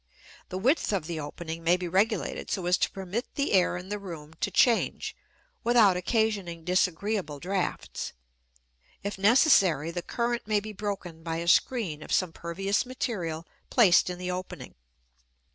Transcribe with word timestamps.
The 0.49 0.57
width 0.57 0.91
of 0.93 1.05
the 1.05 1.19
opening 1.19 1.63
may 1.63 1.77
be 1.77 1.87
regulated 1.87 2.49
so 2.49 2.65
as 2.65 2.75
to 2.79 2.89
permit 2.89 3.35
the 3.35 3.51
air 3.53 3.77
in 3.77 3.89
the 3.89 3.99
room 3.99 4.33
to 4.41 4.49
change 4.49 5.15
without 5.63 5.95
occasioning 5.95 6.63
disagreeable 6.63 7.39
drafts; 7.39 8.11
if 9.03 9.19
necessary 9.19 9.91
the 9.91 10.01
current 10.01 10.47
may 10.47 10.59
be 10.59 10.73
broken 10.73 11.21
by 11.21 11.35
a 11.37 11.47
screen 11.47 12.01
of 12.01 12.11
some 12.11 12.33
pervious 12.33 12.83
material 12.83 13.45
placed 13.69 14.09
in 14.09 14.17
the 14.17 14.31
opening. 14.31 14.73